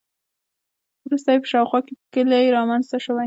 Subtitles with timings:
[1.05, 3.19] وروسته یې په شاوخوا کې کلي رامنځته شوي.